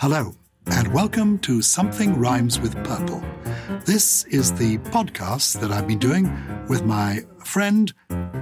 [0.00, 0.32] Hello,
[0.66, 3.20] and welcome to Something Rhymes with Purple.
[3.84, 6.30] This is the podcast that I've been doing
[6.68, 7.92] with my friend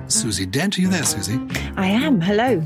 [0.06, 0.76] Susie Dent.
[0.76, 1.40] Are you there, Susie?
[1.78, 2.20] I am.
[2.20, 2.62] Hello.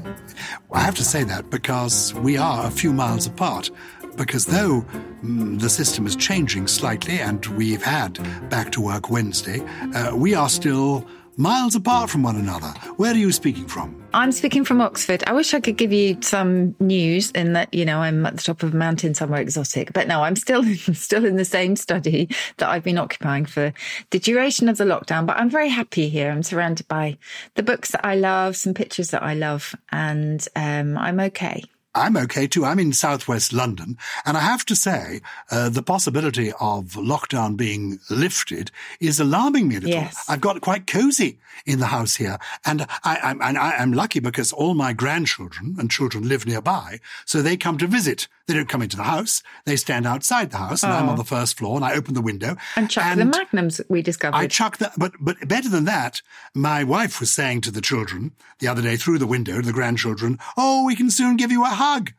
[0.72, 3.70] I have to say that because we are a few miles apart.
[4.16, 4.84] Because though
[5.22, 8.18] mm, the system is changing slightly and we've had
[8.50, 9.60] back to work Wednesday,
[9.94, 11.06] uh, we are still
[11.40, 12.68] miles apart from one another.
[12.96, 13.96] Where are you speaking from?
[14.12, 15.24] I'm speaking from Oxford.
[15.26, 18.42] I wish I could give you some news in that, you know, I'm at the
[18.42, 22.28] top of a mountain somewhere exotic, but no, I'm still, still in the same study
[22.58, 23.72] that I've been occupying for
[24.10, 26.30] the duration of the lockdown, but I'm very happy here.
[26.30, 27.16] I'm surrounded by
[27.54, 31.64] the books that I love, some pictures that I love, and um, I'm okay.
[31.94, 32.64] I'm okay too.
[32.64, 37.98] I'm in southwest London, and I have to say, uh, the possibility of lockdown being
[38.08, 39.90] lifted is alarming me a little.
[39.90, 40.24] Yes.
[40.28, 44.20] I've got quite cozy in the house here, and I, I'm, and I, I'm lucky
[44.20, 48.28] because all my grandchildren and children live nearby, so they come to visit.
[48.46, 51.24] They don't come into the house; they stand outside the house, and I'm on the
[51.24, 54.36] first floor, and I open the window And chuck the magnums we discovered.
[54.36, 56.22] I chuck that, but but better than that,
[56.54, 59.72] my wife was saying to the children the other day through the window to the
[59.72, 62.12] grandchildren, "Oh, we can soon give you a hug,"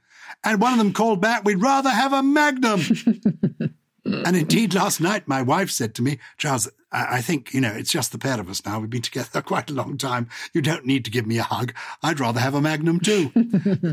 [0.44, 2.82] and one of them called back, "We'd rather have a Magnum."
[4.06, 7.72] and indeed, last night my wife said to me, "Charles, I, I think you know
[7.72, 8.80] it's just the pair of us now.
[8.80, 10.28] We've been together quite a long time.
[10.54, 11.74] You don't need to give me a hug.
[12.02, 13.32] I'd rather have a Magnum too."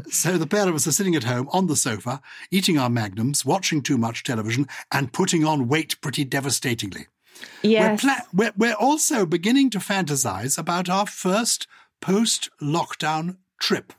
[0.10, 3.44] so the pair of us are sitting at home on the sofa, eating our Magnums,
[3.44, 7.06] watching too much television, and putting on weight pretty devastatingly.
[7.62, 8.02] yes.
[8.02, 11.66] We're, pla- we're, we're also beginning to fantasize about our first
[12.00, 13.92] post lockdown trip.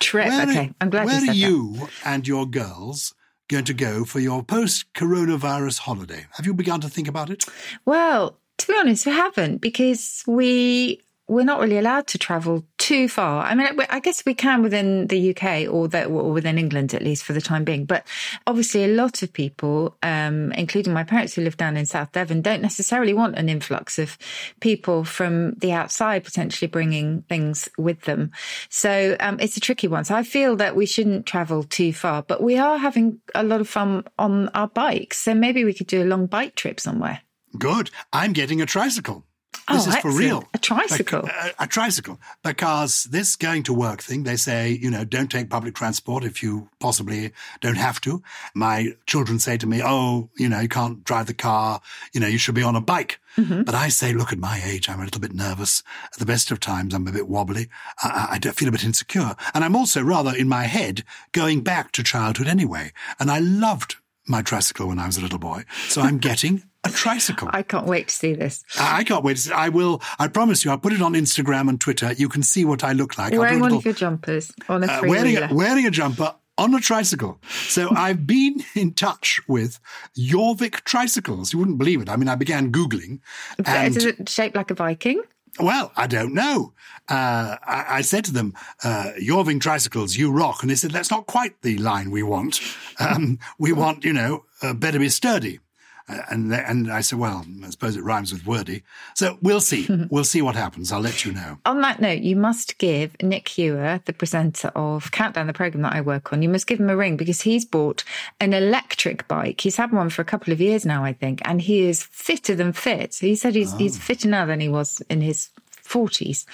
[0.00, 0.28] Trip.
[0.28, 0.66] Where okay.
[0.66, 1.36] are, I'm glad where you said are that.
[1.36, 3.14] you and your girls
[3.48, 6.26] going to go for your post coronavirus holiday?
[6.32, 7.44] Have you begun to think about it?
[7.84, 13.08] Well, to be honest, we haven't because we we're not really allowed to travel too
[13.08, 13.44] far.
[13.44, 17.02] I mean, I guess we can within the UK or, the, or within England at
[17.02, 17.86] least for the time being.
[17.86, 18.06] But
[18.46, 22.42] obviously, a lot of people, um, including my parents who live down in South Devon,
[22.42, 24.18] don't necessarily want an influx of
[24.60, 28.30] people from the outside potentially bringing things with them.
[28.68, 30.04] So um, it's a tricky one.
[30.04, 33.62] So I feel that we shouldn't travel too far, but we are having a lot
[33.62, 35.18] of fun on our bikes.
[35.18, 37.22] So maybe we could do a long bike trip somewhere.
[37.58, 37.90] Good.
[38.12, 39.24] I'm getting a tricycle.
[39.68, 40.44] This Oh, is for real.
[40.52, 41.22] A tricycle?
[41.22, 42.20] Like, a, a tricycle.
[42.42, 46.42] Because this going to work thing, they say, you know, don't take public transport if
[46.42, 48.22] you possibly don't have to.
[48.54, 51.80] My children say to me, oh, you know, you can't drive the car.
[52.12, 53.20] You know, you should be on a bike.
[53.36, 53.62] Mm-hmm.
[53.62, 55.82] But I say, look, at my age, I'm a little bit nervous.
[56.12, 57.68] At the best of times, I'm a bit wobbly.
[58.02, 59.34] I, I, I feel a bit insecure.
[59.54, 62.92] And I'm also rather in my head going back to childhood anyway.
[63.18, 65.64] And I loved my tricycle when I was a little boy.
[65.88, 67.48] So I'm getting a tricycle.
[67.52, 68.62] I can't wait to see this.
[68.78, 69.36] I can't wait.
[69.36, 70.02] to see- I will.
[70.18, 70.70] I promise you.
[70.70, 72.12] I'll put it on Instagram and Twitter.
[72.12, 73.32] You can see what I look like.
[73.32, 76.34] Wearing a one little- of your jumpers on a uh, wearing a, wearing a jumper
[76.56, 77.40] on a tricycle.
[77.68, 79.80] So I've been in touch with
[80.16, 81.52] Jorvik tricycles.
[81.52, 82.08] You wouldn't believe it.
[82.08, 83.20] I mean, I began googling,
[83.66, 85.22] and Is it shaped like a Viking?
[85.60, 86.72] well, I don't know.
[87.08, 90.62] Uh, I, I said to them, uh, Jorvik tricycles, you rock.
[90.62, 92.60] And they said, that's not quite the line we want.
[92.98, 95.60] Um, we want, you know, uh, better be sturdy.
[96.06, 98.82] And, they, and I said, well, I suppose it rhymes with wordy.
[99.14, 99.88] So we'll see.
[100.10, 100.92] we'll see what happens.
[100.92, 101.58] I'll let you know.
[101.64, 105.94] On that note, you must give Nick Hewer, the presenter of Countdown, the program that
[105.94, 108.04] I work on, you must give him a ring because he's bought
[108.38, 109.62] an electric bike.
[109.62, 112.54] He's had one for a couple of years now, I think, and he is fitter
[112.54, 113.14] than fit.
[113.14, 114.00] He said he's, he's ah.
[114.00, 115.50] fitter now than he was in his
[115.84, 116.44] 40s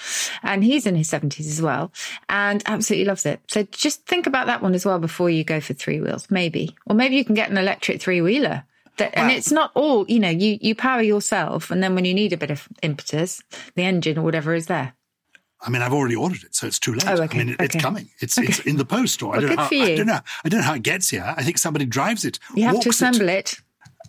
[0.43, 1.91] and he's in his 70s as well
[2.29, 3.39] and absolutely loves it.
[3.47, 6.75] So just think about that one as well before you go for three wheels, maybe.
[6.85, 8.63] Or maybe you can get an electric three wheeler.
[9.01, 12.13] That, and it's not all, you know, you, you power yourself and then when you
[12.13, 13.41] need a bit of impetus,
[13.75, 14.93] the engine or whatever is there.
[15.63, 17.07] I mean, I've already ordered it, so it's too late.
[17.07, 18.09] Oh, okay, I mean, it, it's coming.
[18.19, 19.61] It's it's in the post, or I don't know.
[19.61, 20.19] How, I don't know.
[20.43, 21.23] I don't know how it gets here.
[21.37, 22.39] I think somebody drives it.
[22.55, 23.57] You have to walks assemble it.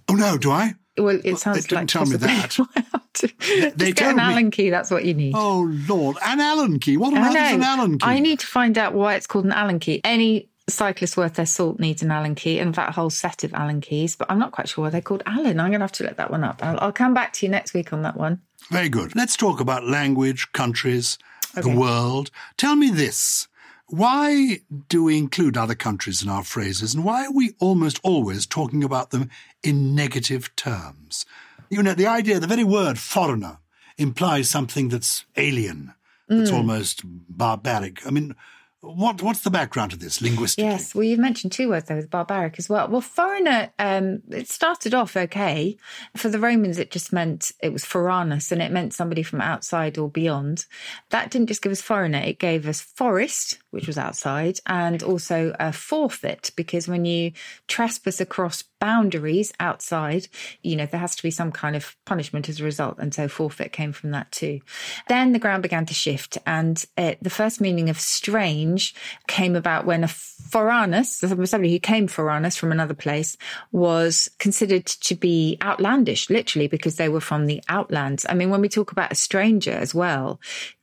[0.09, 0.75] Oh no, do I?
[0.97, 2.59] Well, it sounds didn't like tell me that.
[3.15, 4.23] Just they get an me.
[4.23, 4.71] Allen key.
[4.71, 5.35] That's what you need.
[5.37, 6.97] Oh Lord, an Allen key.
[6.97, 7.62] What on earth is an.
[7.62, 8.06] Allen key?
[8.06, 10.00] I need to find out why it's called an Allen key.
[10.05, 13.80] Any cyclist worth their salt needs an Allen key, and that whole set of Allen
[13.80, 14.16] keys.
[14.16, 15.60] But I'm not quite sure why they're called Allen.
[15.60, 16.58] I'm going to have to look that one up.
[16.64, 18.40] I'll, I'll come back to you next week on that one.
[18.70, 19.14] Very good.
[19.14, 21.19] Let's talk about language, countries,
[21.56, 21.70] Okay.
[21.70, 22.30] the world.
[22.56, 23.46] Tell me this.
[23.88, 28.46] Why do we include other countries in our phrases and why are we almost always
[28.46, 29.28] talking about them
[29.62, 31.26] in negative terms?
[31.69, 33.58] You know, the idea, the very word foreigner
[33.98, 35.92] implies something that's alien,
[36.28, 36.54] that's Mm.
[36.56, 38.06] almost barbaric.
[38.06, 38.34] I mean,
[38.82, 40.69] what, what's the background to this linguistically?
[40.69, 42.88] Yes, well, you've mentioned two words there with barbaric as well.
[42.88, 45.76] Well, foreigner, um, it started off okay.
[46.17, 49.99] For the Romans, it just meant it was foranus and it meant somebody from outside
[49.99, 50.67] or beyond.
[51.11, 55.54] That didn't just give us foreigner, it gave us forest, which was outside, and also
[55.58, 57.32] a forfeit, because when you
[57.66, 60.28] trespass across boundaries outside,
[60.62, 62.98] you know, there has to be some kind of punishment as a result.
[62.98, 64.60] And so forfeit came from that too.
[65.08, 68.94] Then the ground began to shift, and the first meaning of strange
[69.26, 73.36] came about when a foranus, somebody who came foranus from another place,
[73.72, 78.26] was considered to be outlandish, literally, because they were from the outlands.
[78.28, 80.40] I mean, when we talk about a stranger as well,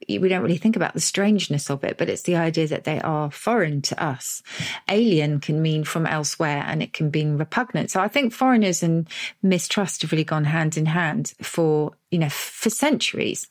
[0.07, 2.99] we don't really think about the strangeness of it, but it's the idea that they
[3.01, 4.41] are foreign to us.
[4.89, 7.91] Alien can mean from elsewhere and it can mean repugnant.
[7.91, 9.07] So I think foreigners and
[9.41, 13.47] mistrust have really gone hand in hand for you know, for centuries.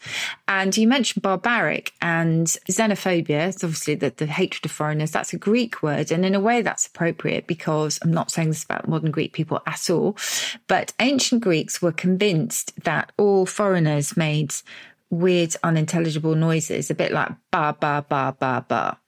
[0.48, 3.48] And you mentioned barbaric and xenophobia.
[3.48, 5.12] It's obviously the, the hatred of foreigners.
[5.12, 6.10] That's a Greek word.
[6.10, 9.62] And in a way, that's appropriate because I'm not saying this about modern Greek people
[9.66, 10.16] at all,
[10.66, 14.54] but ancient Greeks were convinced that all foreigners made
[15.10, 18.98] weird, unintelligible noises, a bit like ba, ba, ba, ba, ba.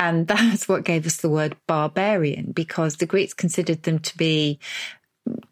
[0.00, 4.58] And that's what gave us the word barbarian because the Greeks considered them to be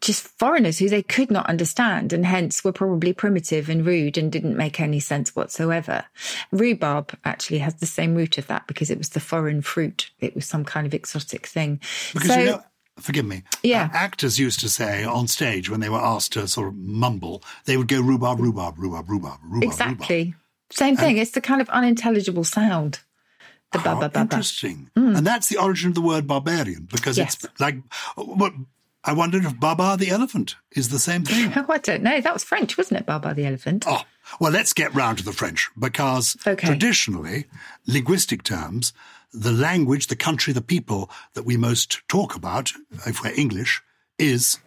[0.01, 4.31] just foreigners who they could not understand and hence were probably primitive and rude and
[4.31, 6.05] didn't make any sense whatsoever.
[6.51, 10.09] Rhubarb actually has the same root of that because it was the foreign fruit.
[10.19, 11.79] It was some kind of exotic thing.
[12.13, 12.63] Because so, you know,
[12.99, 13.43] forgive me.
[13.63, 13.89] Yeah.
[13.93, 17.43] uh, actors used to say on stage when they were asked to sort of mumble,
[17.65, 19.63] they would go rhubarb, rhubarb, rhubarb, rhubarb, rhubarb.
[19.63, 20.35] exactly.
[20.69, 21.17] Same thing.
[21.17, 22.99] it's the kind of unintelligible sound.
[23.71, 24.89] The ba ba ba interesting.
[24.95, 27.35] And that's the origin of the word barbarian because Yes.
[27.43, 27.75] it's like,
[28.15, 28.53] what,
[29.03, 31.53] I wondered if Baba the elephant is the same thing.
[31.55, 32.19] Oh, I don't know.
[32.19, 33.05] That was French, wasn't it?
[33.05, 33.85] Baba the elephant.
[33.87, 34.01] Oh,
[34.41, 36.67] well, let's get round to the French because Okay.
[36.67, 37.45] traditionally,
[37.85, 38.91] linguistic terms,
[39.37, 42.73] the language, the country, the people that we most talk about,
[43.05, 43.81] if we're English,
[44.17, 44.59] is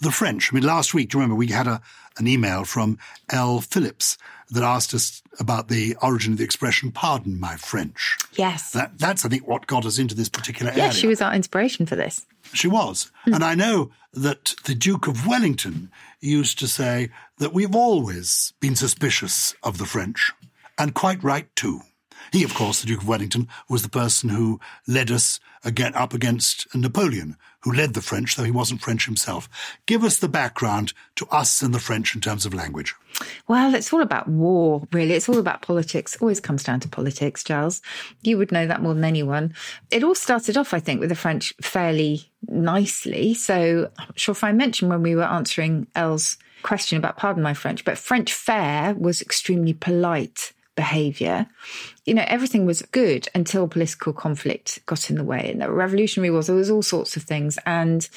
[0.00, 0.52] the French.
[0.52, 1.80] I mean, last week, do you remember we had a,
[2.18, 2.98] an email from
[3.30, 3.60] L.
[3.60, 4.18] Phillips
[4.50, 8.16] that asked us about the origin of the expression, pardon my French.
[8.32, 8.72] Yes.
[8.72, 10.84] That, that's, I think, what got us into this particular area.
[10.84, 12.26] yes, she was our inspiration for this.
[12.54, 13.10] She was.
[13.24, 13.34] Hmm.
[13.34, 15.90] And I know that the Duke of Wellington
[16.20, 20.32] used to say that we've always been suspicious of the French,
[20.78, 21.80] and quite right too.
[22.32, 26.14] He, of course, the Duke of Wellington, was the person who led us again up
[26.14, 29.48] against Napoleon, who led the French, though he wasn't French himself.
[29.86, 32.94] Give us the background to us and the French in terms of language.
[33.48, 35.14] Well, it's all about war, really.
[35.14, 36.16] It's all about politics.
[36.20, 37.82] Always comes down to politics, Giles.
[38.22, 39.54] You would know that more than anyone.
[39.90, 43.34] It all started off, I think, with the French fairly nicely.
[43.34, 47.54] So I'm sure if I mentioned when we were answering Elle's question about pardon my
[47.54, 51.44] French, but French fare was extremely polite behavior.
[52.06, 55.50] You know, everything was good until political conflict got in the way.
[55.50, 57.58] And the revolutionary wars, there was all sorts of things.
[57.66, 58.08] And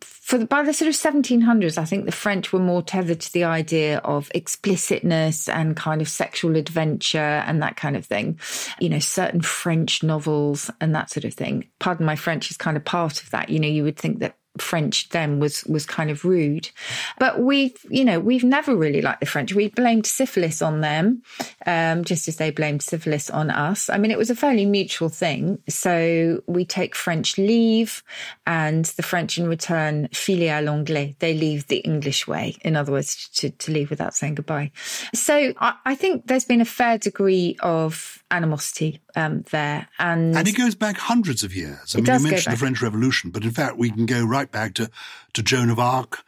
[0.00, 3.32] for the, by the sort of 1700s, I think the French were more tethered to
[3.32, 8.38] the idea of explicitness and kind of sexual adventure and that kind of thing.
[8.78, 11.68] You know, certain French novels and that sort of thing.
[11.80, 13.48] Pardon my French is kind of part of that.
[13.48, 16.70] You know, you would think that French then was was kind of rude,
[17.18, 19.54] but we've you know we've never really liked the French.
[19.54, 21.22] We blamed syphilis on them,
[21.66, 23.88] um, just as they blamed syphilis on us.
[23.88, 25.58] I mean, it was a fairly mutual thing.
[25.68, 28.02] So we take French leave,
[28.46, 31.16] and the French in return filer à l'anglaise.
[31.18, 32.56] They leave the English way.
[32.62, 34.70] In other words, to, to leave without saying goodbye.
[35.14, 40.48] So I, I think there's been a fair degree of animosity um, there, and And
[40.48, 41.94] it goes back hundreds of years.
[41.94, 42.58] I mean, you mentioned the.
[42.58, 44.90] French Revolution, but in fact, we can go right back to,
[45.34, 46.24] to Joan of Arc,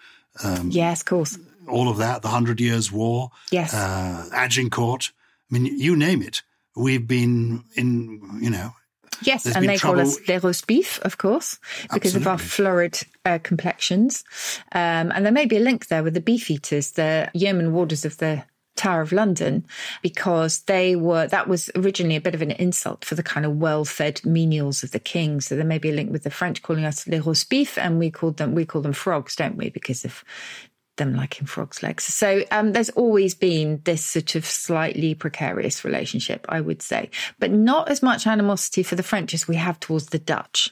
[0.65, 1.39] yes, of course,
[1.69, 3.75] all of that, the Hundred Years' War, yes.
[3.75, 5.13] uh, Agincourt.
[5.51, 6.43] I mean, you name it.
[6.77, 8.73] We've been in, you know,
[9.23, 11.59] Yes, There's and they call us les roast beef, of course,
[11.93, 14.25] because of our florid uh, complexions.
[14.73, 18.05] Um, and there may be a link there with the beef eaters, the yeoman warders
[18.05, 18.45] of the
[18.85, 19.65] Tower of London
[20.03, 23.57] because they were, that was originally a bit of an insult for the kind of
[23.57, 25.41] well fed menials of the king.
[25.41, 28.11] So there may be a link with the French calling us les roast and we
[28.11, 29.71] called them, we call them frogs, don't we?
[29.71, 30.23] Because of
[30.97, 32.05] them liking frogs' legs.
[32.05, 37.51] So um, there's always been this sort of slightly precarious relationship, I would say, but
[37.51, 40.71] not as much animosity for the French as we have towards the Dutch.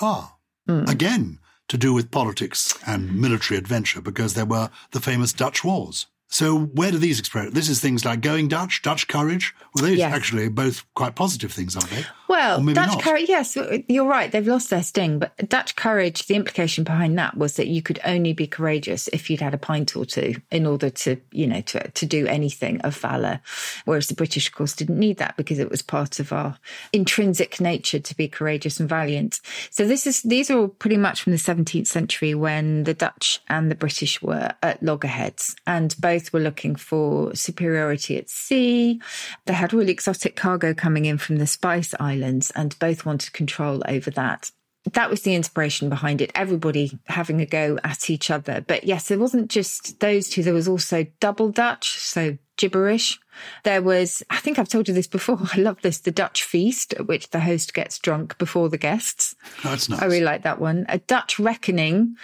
[0.00, 0.36] Ah,
[0.68, 0.88] mm.
[0.88, 6.06] again, to do with politics and military adventure, because there were the famous Dutch wars.
[6.32, 7.52] So where do these express?
[7.52, 9.54] This is things like going Dutch, Dutch courage.
[9.74, 10.14] Well, these yes.
[10.14, 12.04] actually both quite positive things, aren't they?
[12.26, 13.02] Well, Dutch not.
[13.02, 13.58] courage, yes,
[13.88, 14.32] you're right.
[14.32, 18.00] They've lost their sting, but Dutch courage, the implication behind that was that you could
[18.06, 21.60] only be courageous if you'd had a pint or two in order to, you know,
[21.60, 23.40] to, to do anything of valor.
[23.84, 26.56] Whereas the British, of course, didn't need that because it was part of our
[26.94, 29.40] intrinsic nature to be courageous and valiant.
[29.68, 33.40] So this is, these are all pretty much from the 17th century when the Dutch
[33.48, 39.00] and the British were at loggerheads and both were looking for superiority at sea.
[39.46, 43.82] They had really exotic cargo coming in from the Spice Islands and both wanted control
[43.88, 44.50] over that.
[44.92, 46.32] That was the inspiration behind it.
[46.34, 48.64] Everybody having a go at each other.
[48.66, 50.42] But yes, it wasn't just those two.
[50.42, 53.18] There was also double Dutch, so gibberish.
[53.62, 55.38] There was, I think I've told you this before.
[55.52, 59.34] I love this, the Dutch feast at which the host gets drunk before the guests.
[59.64, 60.02] Oh, that's nice.
[60.02, 60.84] I really like that one.
[60.88, 62.16] A Dutch reckoning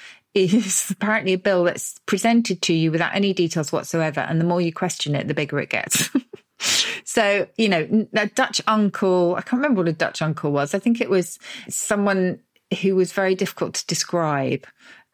[0.45, 4.21] is apparently a bill that's presented to you without any details whatsoever.
[4.21, 6.11] And the more you question it, the bigger it gets.
[7.05, 10.75] so, you know, a Dutch uncle, I can't remember what a Dutch uncle was.
[10.75, 12.41] I think it was someone
[12.83, 14.67] who was very difficult to describe,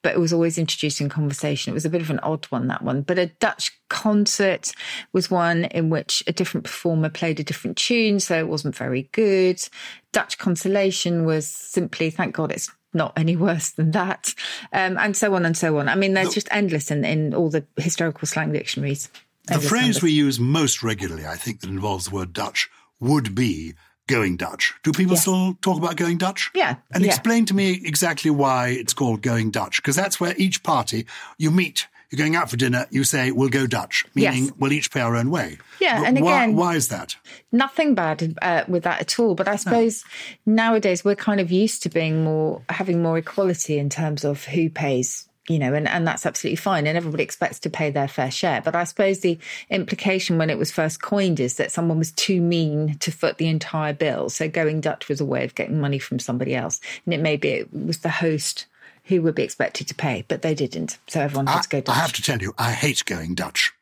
[0.02, 1.71] but it was always introduced in conversation.
[1.71, 3.02] It was a bit of an odd one, that one.
[3.02, 4.73] But a Dutch concert
[5.12, 9.09] was one in which a different performer played a different tune, so it wasn't very
[9.12, 9.66] good.
[10.12, 14.35] Dutch consolation was simply, thank God it's not any worse than that,
[14.73, 15.89] um, and so on and so on.
[15.89, 19.11] I mean, there's just endless in, in all the historical slang dictionaries.
[19.47, 23.75] The phrase we use most regularly, I think, that involves the word Dutch would be
[24.07, 24.75] going Dutch.
[24.83, 25.23] Do people yes.
[25.23, 26.51] still talk about going Dutch?
[26.55, 26.77] Yeah.
[26.93, 27.11] And yeah.
[27.11, 31.07] explain to me exactly why it's called going Dutch, because that's where each party
[31.39, 31.89] you meet.
[32.11, 32.87] You're going out for dinner.
[32.91, 34.53] You say we'll go Dutch, meaning yes.
[34.59, 35.59] we'll each pay our own way.
[35.81, 37.17] Yeah, but and again, why, why is that?
[37.53, 39.35] Nothing bad uh, with that at all.
[39.35, 40.05] But I suppose
[40.47, 40.55] no.
[40.55, 44.71] nowadays we're kind of used to being more having more equality in terms of who
[44.71, 46.87] pays you know, and, and that's absolutely fine.
[46.87, 48.63] And everybody expects to pay their fair share.
[48.63, 52.41] But I suppose the implication when it was first coined is that someone was too
[52.41, 54.31] mean to foot the entire bill.
[54.31, 56.81] So going Dutch was a way of getting money from somebody else.
[57.05, 58.67] And it may be it was the host
[59.05, 60.99] who would be expected to pay, but they didn't.
[61.07, 61.97] So everyone had I, to go Dutch.
[61.97, 63.73] I have to tell you, I hate going Dutch.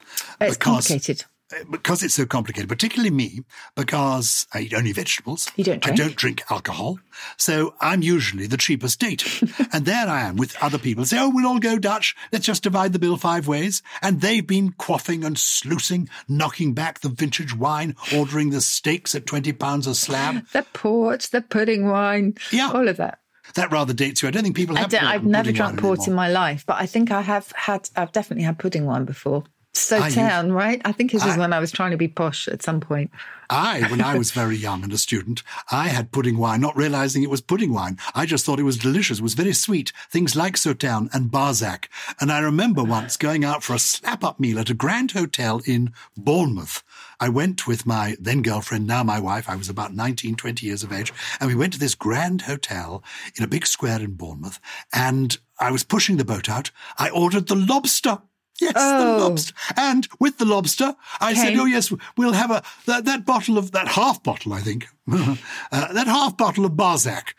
[0.40, 3.40] It's complicated uh, because it's so complicated, particularly me,
[3.76, 5.50] because I eat only vegetables.
[5.56, 6.00] You don't drink?
[6.00, 6.98] I don't drink alcohol.
[7.36, 9.24] So I'm usually the cheapest date.
[9.72, 12.16] and there I am with other people say, oh, we'll all go Dutch.
[12.32, 13.82] Let's just divide the bill five ways.
[14.02, 19.26] And they've been quaffing and sluicing, knocking back the vintage wine, ordering the steaks at
[19.26, 20.46] 20 pounds a slab.
[20.48, 22.34] the port, the pudding wine.
[22.50, 22.70] Yeah.
[22.72, 23.21] All of that
[23.54, 24.28] that rather dates you.
[24.28, 24.92] I don't think people have.
[24.94, 27.88] I have never drunk port in my life, but I think I have had.
[27.96, 29.44] I've definitely had pudding wine before.
[29.74, 30.82] Sauternes, right?
[30.84, 33.10] I think this was when I was trying to be posh at some point.
[33.48, 37.22] I, when I was very young and a student, I had pudding wine, not realizing
[37.22, 37.98] it was pudding wine.
[38.14, 39.18] I just thought it was delicious.
[39.18, 39.92] It was very sweet.
[40.10, 41.86] Things like Sauternes and Barsac.
[42.20, 45.92] And I remember once going out for a slap-up meal at a grand hotel in
[46.16, 46.82] Bournemouth.
[47.22, 49.48] I went with my then girlfriend, now my wife.
[49.48, 51.12] I was about 19, 20 years of age.
[51.38, 53.04] And we went to this grand hotel
[53.36, 54.58] in a big square in Bournemouth.
[54.92, 56.72] And I was pushing the boat out.
[56.98, 58.18] I ordered the lobster.
[58.60, 59.18] Yes, oh.
[59.18, 59.54] the lobster.
[59.76, 61.40] And with the lobster, I okay.
[61.40, 64.88] said, oh, yes, we'll have a, that, that bottle of, that half bottle, I think,
[65.12, 65.36] uh,
[65.70, 67.34] that half bottle of Barsac.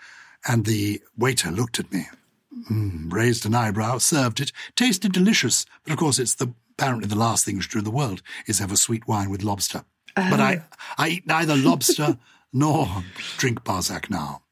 [0.48, 2.08] And the waiter looked at me,
[2.72, 5.66] mm, raised an eyebrow, served it, tasted delicious.
[5.84, 8.22] But of course, it's the, apparently the last thing you should do in the world
[8.48, 9.86] is have a sweet wine with lobster.
[10.16, 10.76] But I, oh.
[10.98, 12.18] I eat neither lobster
[12.54, 13.04] nor
[13.38, 14.44] drink Barsac now.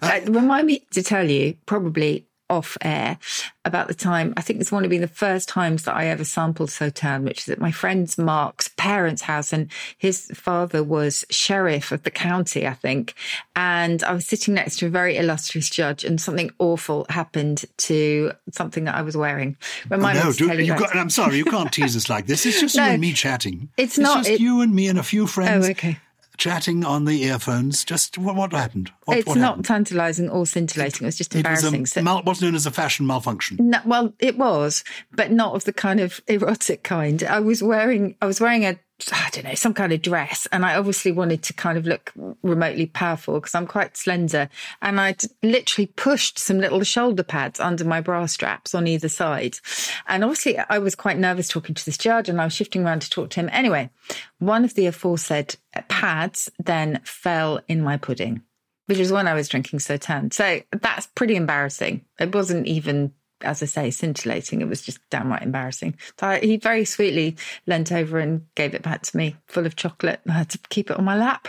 [0.00, 3.18] Uh, uh, remind me to tell you, probably off air
[3.64, 4.32] about the time.
[4.36, 7.40] I think it's one of been the first times that I ever sampled Sauternes, which
[7.40, 9.52] is at my friend's Mark's parents' house.
[9.52, 13.14] And his father was sheriff of the county, I think.
[13.54, 18.32] And I was sitting next to a very illustrious judge, and something awful happened to
[18.52, 19.56] something that I was wearing.
[19.90, 22.46] Remind oh, no, do, you got, I'm sorry, you can't tease us like this.
[22.46, 23.68] It's just no, you and me chatting.
[23.76, 24.18] It's, it's not.
[24.18, 25.66] just it, you and me and a few friends.
[25.66, 25.98] Oh, okay
[26.38, 27.84] chatting on the earphones.
[27.84, 28.90] Just what, what happened?
[29.04, 31.04] What, it's what not tantalising or scintillating.
[31.04, 31.74] It was just embarrassing.
[31.74, 33.58] It was mal- what's known as a fashion malfunction.
[33.60, 37.22] No, well, it was, but not of the kind of erotic kind.
[37.24, 38.78] I was wearing I was wearing a
[39.12, 40.48] I don't know, some kind of dress.
[40.50, 42.12] And I obviously wanted to kind of look
[42.42, 44.48] remotely powerful because I'm quite slender.
[44.82, 49.58] And I literally pushed some little shoulder pads under my bra straps on either side.
[50.06, 53.02] And obviously, I was quite nervous talking to this judge and I was shifting around
[53.02, 53.48] to talk to him.
[53.52, 53.90] Anyway,
[54.38, 55.56] one of the aforesaid
[55.88, 58.42] pads then fell in my pudding,
[58.86, 60.34] which was when I was drinking Sauternes.
[60.34, 62.04] So that's pretty embarrassing.
[62.18, 63.12] It wasn't even
[63.42, 64.60] as I say, scintillating.
[64.60, 65.96] It was just downright embarrassing.
[66.18, 70.20] So he very sweetly leant over and gave it back to me, full of chocolate.
[70.28, 71.48] I had to keep it on my lap.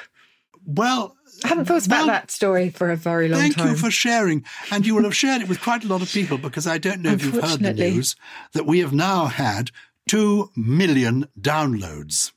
[0.65, 3.67] Well, I haven't thought about well, that story for a very long thank time.
[3.67, 4.43] Thank you for sharing.
[4.71, 7.01] And you will have shared it with quite a lot of people because I don't
[7.01, 8.15] know if you've heard the news
[8.53, 9.71] that we have now had
[10.09, 12.31] 2 million downloads.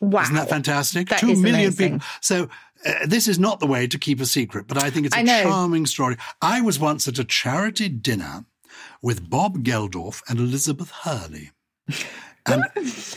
[0.00, 0.22] wow.
[0.22, 1.08] Isn't that fantastic?
[1.08, 1.92] That Two is million amazing.
[1.92, 2.06] people.
[2.20, 2.48] So
[2.84, 5.20] uh, this is not the way to keep a secret, but I think it's I
[5.20, 6.16] a charming story.
[6.40, 8.44] I was once at a charity dinner
[9.02, 11.50] with Bob Geldof and Elizabeth Hurley.
[12.46, 12.64] And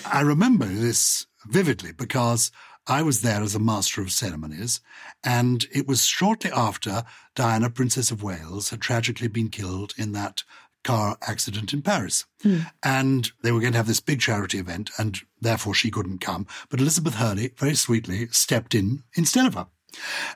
[0.05, 2.51] I remember this vividly because
[2.87, 4.81] I was there as a master of ceremonies,
[5.23, 10.43] and it was shortly after Diana, Princess of Wales, had tragically been killed in that
[10.83, 12.25] car accident in Paris.
[12.41, 12.59] Hmm.
[12.83, 16.45] And they were going to have this big charity event, and therefore she couldn't come.
[16.69, 19.67] But Elizabeth Hurley very sweetly stepped in instead of her.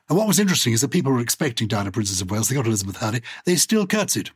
[0.07, 2.47] And what was interesting is that people were expecting Diana, Princess of Wales.
[2.47, 3.21] They got Elizabeth Hurley.
[3.45, 4.29] They still curtsied.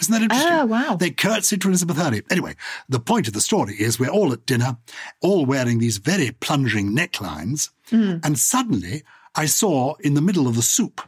[0.00, 0.52] Isn't that interesting?
[0.52, 0.96] Oh, wow.
[0.96, 2.22] They curtsied to Elizabeth Hurley.
[2.30, 2.56] Anyway,
[2.88, 4.76] the point of the story is we're all at dinner,
[5.22, 7.70] all wearing these very plunging necklines.
[7.90, 8.16] Hmm.
[8.24, 9.04] And suddenly
[9.36, 11.00] I saw in the middle of the soup,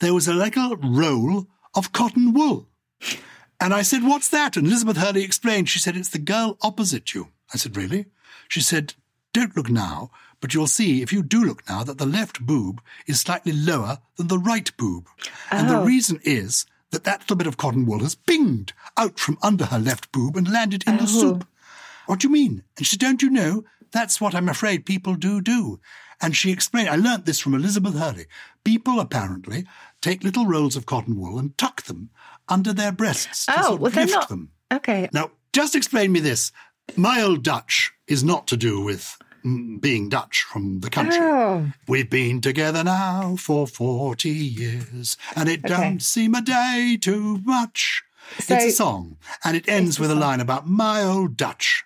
[0.00, 2.68] there was a little roll of cotton wool.
[3.58, 4.56] And I said, What's that?
[4.58, 5.68] And Elizabeth Hurley explained.
[5.70, 7.28] She said, It's the girl opposite you.
[7.54, 8.06] I said, Really?
[8.48, 8.92] She said,
[9.32, 10.10] Don't look now,
[10.42, 13.98] but you'll see if you do look now that the left boob is slightly lower
[14.18, 15.08] than the right boob.
[15.50, 15.84] And the Oh.
[15.86, 16.66] reason is
[16.96, 20.36] that that little bit of cotton wool has binged out from under her left boob
[20.36, 21.06] and landed in the Oh.
[21.06, 21.46] soup.
[22.06, 22.62] What do you mean?
[22.76, 23.64] And she said, Don't you know?
[23.92, 25.78] That's what I'm afraid people do do.
[26.20, 28.26] And she explained, I learnt this from Elizabeth Hurley.
[28.64, 29.66] People apparently
[30.00, 32.10] take little rolls of cotton wool and tuck them
[32.48, 34.50] under their breasts to Oh, sort well, they're lift not- them.
[34.72, 35.08] Okay.
[35.12, 36.52] Now, just explain me this.
[36.96, 39.18] My old Dutch is not to do with
[39.80, 41.18] being Dutch from the country.
[41.20, 41.70] Oh.
[41.86, 45.74] We've been together now for 40 years, and it Okay.
[45.74, 48.02] don't seem a day too much.
[48.40, 50.20] So- it's a song, and it ends with a song.
[50.20, 51.84] line about my old Dutch.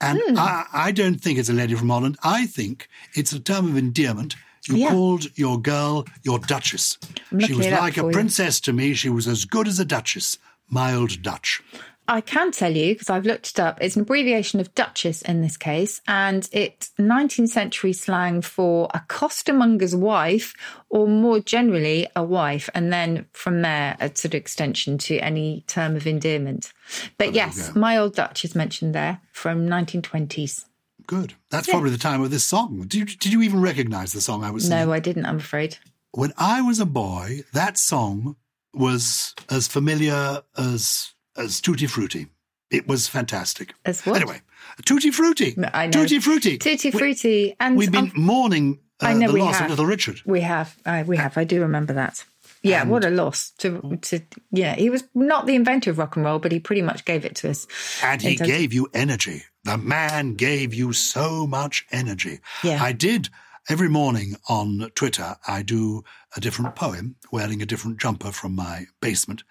[0.00, 0.38] And Hmm.
[0.38, 2.16] I, I don't think it's a lady from Holland.
[2.22, 4.34] I think it's a term of endearment.
[4.66, 4.90] You Yeah.
[4.90, 6.96] called your girl your Duchess.
[7.40, 8.12] She was like a for you.
[8.12, 8.94] princess to me.
[8.94, 10.38] She was as good as a Duchess.
[10.70, 11.60] My old Dutch.
[12.06, 13.78] I can tell you because I've looked it up.
[13.80, 19.00] It's an abbreviation of Duchess in this case, and it's 19th century slang for a
[19.08, 20.54] costermonger's wife,
[20.90, 22.68] or more generally, a wife.
[22.74, 26.72] And then from there, a sort of extension to any term of endearment.
[27.16, 30.66] But yes, my old Dutch is mentioned there from 1920s.
[31.06, 31.34] Good.
[31.50, 32.80] That's probably the time of this song.
[32.86, 34.86] Did you, did you even recognize the song I was singing?
[34.86, 35.26] No, I didn't.
[35.26, 35.78] I'm afraid.
[36.12, 38.36] When I was a boy, that song
[38.72, 42.26] was as familiar as as Tutti Frutti.
[42.70, 43.74] It was fantastic.
[43.84, 44.16] As what?
[44.16, 44.40] Anyway,
[44.84, 45.54] Tutti Frutti.
[45.72, 45.92] I know.
[45.92, 46.58] Tutti Frutti.
[46.58, 49.64] Tutti We- frutti, and We've been um, mourning uh, I know the loss have.
[49.66, 50.20] of Little Richard.
[50.24, 51.36] We have, uh, we have.
[51.36, 52.24] I do remember that.
[52.62, 54.20] Yeah, what a loss to to.
[54.50, 57.26] Yeah, he was not the inventor of rock and roll, but he pretty much gave
[57.26, 57.66] it to us.
[58.02, 59.42] And he gave you energy.
[59.64, 62.40] The man gave you so much energy.
[62.62, 62.82] Yeah.
[62.82, 63.28] I did
[63.68, 66.04] every morning on Twitter, I do
[66.36, 69.42] a different poem wearing a different jumper from my basement.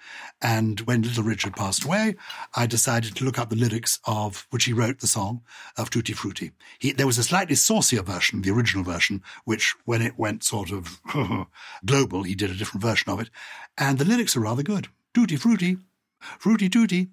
[0.42, 2.16] And when Little Richard passed away,
[2.56, 5.42] I decided to look up the lyrics of which he wrote the song
[5.78, 6.52] of Tutti Frutti.
[6.78, 10.72] He, there was a slightly saucier version, the original version, which when it went sort
[10.72, 11.02] of
[11.86, 13.30] global, he did a different version of it.
[13.78, 14.88] And the lyrics are rather good.
[15.14, 15.78] Tutti Frutti,
[16.40, 17.10] Fruity Tooty.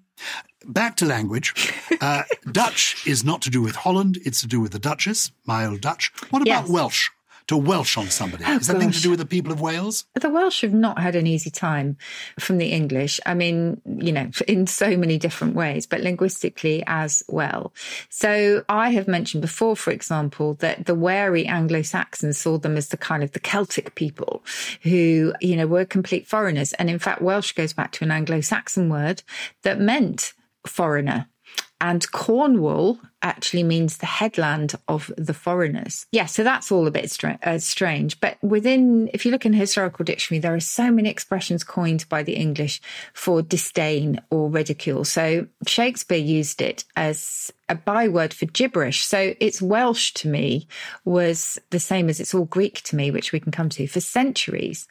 [0.65, 1.73] Back to language.
[1.99, 5.65] Uh, Dutch is not to do with Holland, it's to do with the Duchess, my
[5.65, 6.11] old Dutch.
[6.29, 6.69] What about Yes.
[6.69, 7.09] Welsh?
[7.51, 8.45] To Welsh on somebody.
[8.47, 10.05] Oh, is that anything to do with the people of Wales?
[10.13, 11.97] The Welsh have not had an easy time
[12.39, 13.19] from the English.
[13.25, 17.73] I mean, you know, in so many different ways, but linguistically as well.
[18.07, 22.87] So I have mentioned before, for example, that the wary Anglo Saxons saw them as
[22.87, 24.45] the kind of the Celtic people
[24.83, 26.71] who, you know, were complete foreigners.
[26.71, 29.23] And in fact, Welsh goes back to an Anglo Saxon word
[29.63, 30.31] that meant
[30.65, 31.27] foreigner.
[31.81, 36.05] And Cornwall actually means the headland of the foreigners.
[36.11, 38.19] Yeah, so that's all a bit stra- uh, strange.
[38.19, 42.23] But within, if you look in historical dictionary, there are so many expressions coined by
[42.23, 42.81] the English
[43.13, 45.05] for disdain or ridicule.
[45.05, 49.05] So Shakespeare used it as a byword for gibberish.
[49.05, 50.67] So it's Welsh to me
[51.05, 54.01] was the same as it's all Greek to me, which we can come to for
[54.01, 54.89] centuries.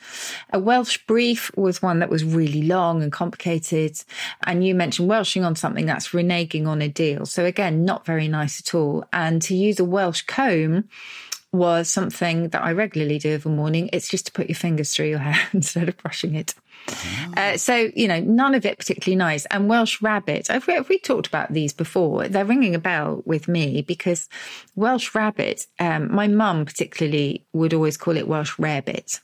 [0.51, 4.03] A Welsh brief was one that was really long and complicated.
[4.45, 7.27] And you mentioned Welshing on something that's reneging on a deal.
[7.27, 9.05] So again, not very nice at all.
[9.13, 10.89] And to use a Welsh comb,
[11.53, 13.91] was something that I regularly do of a morning.
[13.93, 16.55] It's just to put your fingers through your hair instead of brushing it.
[16.89, 17.35] Oh.
[17.37, 19.47] Uh, so, you know, none of it particularly nice.
[19.47, 22.29] And Welsh rabbit, have we, have we, talked about these before?
[22.29, 24.29] They're ringing a bell with me because
[24.77, 29.21] Welsh rabbit, um, my mum particularly would always call it Welsh rarebit.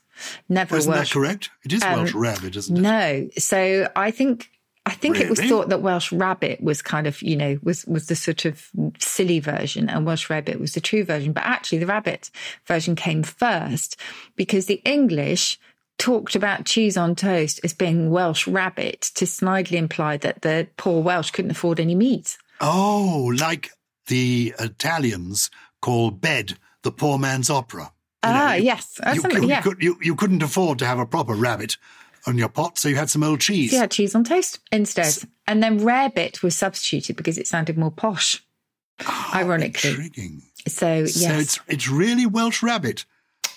[0.49, 1.09] Never well, isn't Welsh.
[1.09, 1.49] that correct?
[1.63, 2.81] It is um, Welsh rabbit, isn't it?
[2.81, 3.29] No.
[3.37, 4.49] So I think
[4.87, 5.25] I think really?
[5.25, 8.45] it was thought that Welsh rabbit was kind of, you know, was was the sort
[8.45, 8.69] of
[8.99, 11.33] silly version and Welsh rabbit was the true version.
[11.33, 12.31] But actually the rabbit
[12.65, 13.97] version came first
[14.37, 15.59] because the English
[15.97, 21.01] talked about cheese on toast as being Welsh rabbit to snidely imply that the poor
[21.01, 22.37] Welsh couldn't afford any meat.
[22.61, 23.71] Oh, like
[24.07, 27.91] the Italians call bed the poor man's opera.
[28.23, 28.99] You ah, know, yes.
[29.13, 29.63] You, you, yeah.
[29.79, 31.77] You, you couldn't afford to have a proper rabbit
[32.27, 33.73] on your pot, so you had some old cheese.
[33.73, 35.17] Yeah, cheese on toast instead.
[35.47, 38.43] and then rarebit was substituted because it sounded more posh.
[39.07, 39.89] Oh, ironically.
[39.91, 40.41] Intriguing.
[40.67, 41.21] So, yes.
[41.23, 43.05] So it's, it's really Welsh rabbit.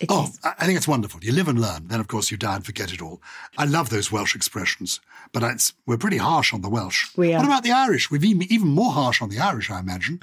[0.01, 0.41] It oh, is.
[0.43, 1.23] I think it's wonderful.
[1.23, 1.89] You live and learn.
[1.89, 3.21] Then, of course, you die and forget it all.
[3.59, 4.99] I love those Welsh expressions,
[5.33, 7.15] but we're pretty harsh on the Welsh.
[7.17, 7.39] We are.
[7.39, 8.11] What about the Irish?
[8.11, 10.21] We've even, even more harsh on the Irish, I imagine.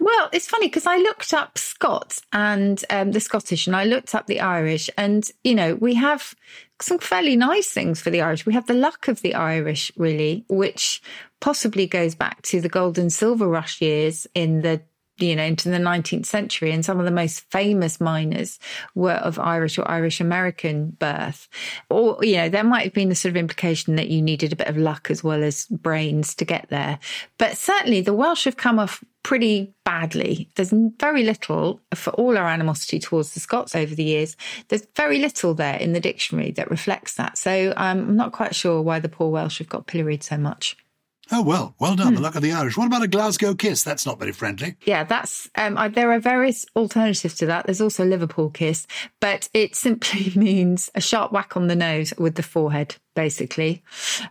[0.00, 4.14] Well, it's funny because I looked up Scots and um, the Scottish, and I looked
[4.14, 6.34] up the Irish, and you know we have
[6.80, 8.46] some fairly nice things for the Irish.
[8.46, 11.02] We have the luck of the Irish, really, which
[11.40, 14.80] possibly goes back to the gold and silver rush years in the
[15.18, 16.72] you know, into the 19th century.
[16.72, 18.58] And some of the most famous miners
[18.94, 21.48] were of Irish or Irish American birth.
[21.90, 24.56] Or, you know, there might have been the sort of implication that you needed a
[24.56, 26.98] bit of luck as well as brains to get there.
[27.38, 30.48] But certainly the Welsh have come off pretty badly.
[30.54, 34.36] There's very little for all our animosity towards the Scots over the years.
[34.68, 37.36] There's very little there in the dictionary that reflects that.
[37.36, 40.76] So um, I'm not quite sure why the poor Welsh have got pilloried so much.
[41.30, 42.08] Oh well, well done.
[42.08, 42.14] Hmm.
[42.14, 42.76] The luck of the Irish.
[42.76, 43.82] What about a Glasgow kiss?
[43.82, 44.76] That's not very friendly.
[44.84, 45.50] Yeah, that's.
[45.56, 47.66] Um, I, there are various alternatives to that.
[47.66, 48.86] There's also Liverpool kiss,
[49.20, 52.96] but it simply means a sharp whack on the nose with the forehead.
[53.14, 53.82] Basically,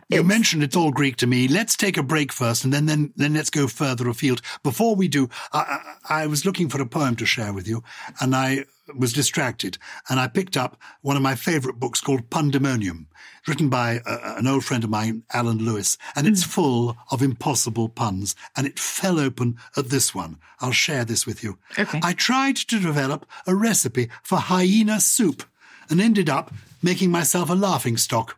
[0.09, 1.47] you it's, mentioned it's all Greek to me.
[1.47, 4.41] Let's take a break first, and then then then let's go further afield.
[4.63, 5.79] Before we do, I,
[6.09, 7.83] I, I was looking for a poem to share with you,
[8.21, 9.77] and I was distracted,
[10.09, 13.07] and I picked up one of my favourite books called Pundemonium
[13.47, 16.47] written by uh, an old friend of mine, Alan Lewis, and it's mm.
[16.47, 20.37] full of impossible puns, and it fell open at this one.
[20.59, 21.57] I'll share this with you.
[21.79, 21.99] Okay.
[22.03, 25.43] I tried to develop a recipe for hyena soup
[25.89, 28.37] and ended up making myself a laughing stock.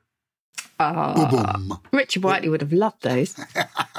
[0.80, 1.28] Uh,
[1.92, 3.36] Richard Whiteley would have loved those.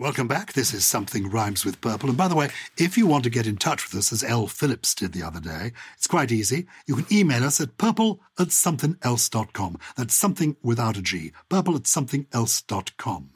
[0.00, 0.54] Welcome back.
[0.54, 2.08] This is Something Rhymes with Purple.
[2.08, 4.46] And by the way, if you want to get in touch with us, as L.
[4.46, 6.66] Phillips did the other day, it's quite easy.
[6.86, 9.76] You can email us at purple at somethinelse.com.
[9.98, 11.32] That's something without a G.
[11.50, 13.28] Purple at somethinelse.com.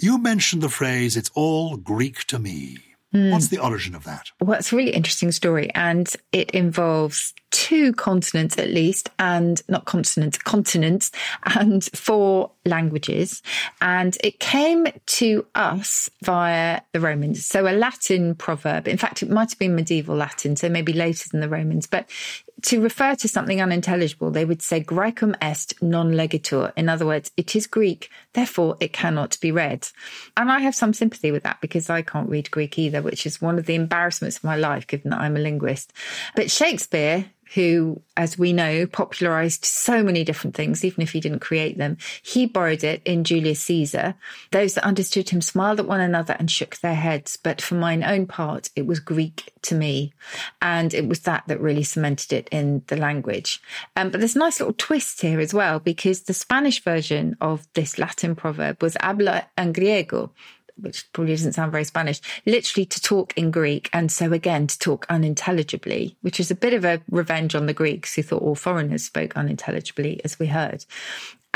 [0.00, 2.78] You mentioned the phrase, it's all Greek to me.
[3.14, 3.30] Mm.
[3.30, 4.32] What's the origin of that?
[4.40, 9.84] Well, it's a really interesting story, and it involves two continents at least, and not
[9.84, 11.12] continents, continents,
[11.44, 13.42] and four languages.
[13.80, 17.46] And it came to us via the Romans.
[17.46, 21.28] So a Latin proverb, in fact, it might have been medieval Latin, so maybe later
[21.30, 22.10] than the Romans, but
[22.62, 26.72] to refer to something unintelligible, they would say Graecum est non legitur.
[26.76, 29.88] In other words, it is Greek, therefore it cannot be read.
[30.36, 33.42] And I have some sympathy with that because I can't read Greek either, which is
[33.42, 35.92] one of the embarrassments of my life, given that I'm a linguist.
[36.34, 41.38] But Shakespeare, who, as we know, popularized so many different things, even if he didn't
[41.38, 41.96] create them.
[42.22, 44.14] He borrowed it in Julius Caesar.
[44.50, 47.36] Those that understood him smiled at one another and shook their heads.
[47.36, 50.12] But for mine own part, it was Greek to me.
[50.60, 53.62] And it was that that really cemented it in the language.
[53.96, 57.66] Um, but there's a nice little twist here as well, because the Spanish version of
[57.74, 60.30] this Latin proverb was habla en griego,
[60.80, 63.88] which probably doesn't sound very Spanish, literally to talk in Greek.
[63.92, 67.74] And so again, to talk unintelligibly, which is a bit of a revenge on the
[67.74, 70.84] Greeks who thought all foreigners spoke unintelligibly, as we heard.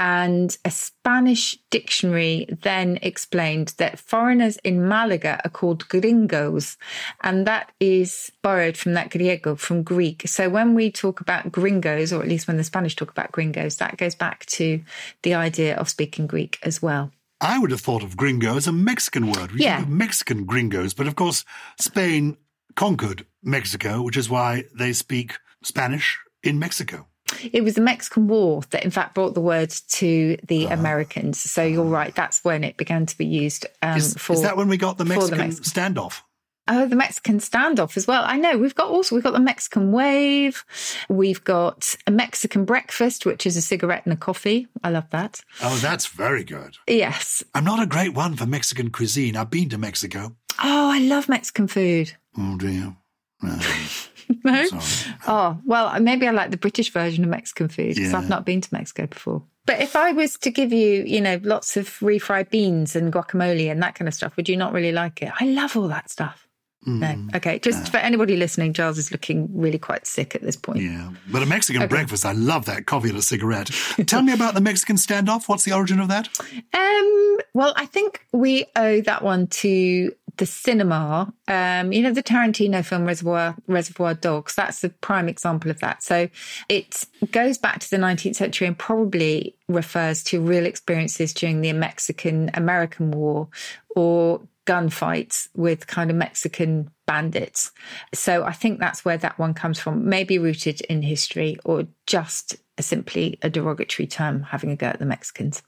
[0.00, 6.76] And a Spanish dictionary then explained that foreigners in Malaga are called gringos.
[7.24, 10.28] And that is borrowed from that griego, from Greek.
[10.28, 13.78] So when we talk about gringos, or at least when the Spanish talk about gringos,
[13.78, 14.81] that goes back to
[15.22, 17.11] the idea of speaking Greek as well.
[17.40, 19.53] I would have thought of gringo as a Mexican word.
[19.53, 19.85] We Yeah.
[19.87, 21.44] Mexican gringos, but of course,
[21.81, 22.37] Spain
[22.74, 27.07] conquered Mexico, which is why they speak Spanish in Mexico.
[27.53, 31.38] It was the Mexican War that, in fact, brought the word to the Americans.
[31.38, 32.14] So you're right.
[32.14, 34.33] That's when it began to be used um, Is, for.
[34.33, 36.22] is that when we got the for Mexican, standoff?
[36.70, 38.22] Oh, the Mexican standoff as well.
[38.26, 40.64] I know we've got also we've got the Mexican wave.
[41.09, 44.68] We've got a Mexican breakfast, which is a cigarette and a coffee.
[44.85, 45.40] I love that.
[45.62, 46.76] Oh, that's very good.
[46.87, 47.42] Yes.
[47.54, 49.35] I'm not a great one for Mexican cuisine.
[49.37, 50.37] I've been to Mexico.
[50.62, 52.12] Oh, I love Mexican food.
[52.37, 52.94] Oh, dear.
[53.42, 53.59] No.
[54.66, 55.14] sorry.
[55.26, 58.18] Oh, well, maybe I like the British version of Mexican food because Yeah.
[58.18, 59.42] I've not been to Mexico before.
[59.66, 63.70] But if I was to give you, you know, lots of refried beans and guacamole
[63.70, 65.31] and that kind of stuff, would you not really like it?
[65.40, 66.47] I love all that stuff.
[66.86, 67.00] Mm.
[67.00, 67.36] No.
[67.36, 67.58] Okay.
[67.58, 70.80] Just for anybody listening, Giles is looking really quite sick at this point.
[70.80, 73.70] Yeah, but a Mexican breakfast, I love that coffee and a cigarette.
[74.06, 75.48] Tell me about the Mexican standoff.
[75.48, 76.28] What's the origin of that?
[76.72, 81.32] Um, well, I think we owe that one to the cinema.
[81.48, 84.54] Um, you know, the Tarantino film Reservoir Reservoir Dogs.
[84.54, 86.02] That's the prime example of that.
[86.02, 86.28] So
[86.68, 91.72] it goes back to the 19th century and probably refers to real experiences during the
[91.72, 93.48] Mexican American War
[93.94, 97.72] or gunfights with kind of Mexican bandits.
[98.12, 102.57] So I think that's where that one comes from, maybe rooted in history or just
[102.78, 105.62] simply a derogatory term having a go at the Mexicans.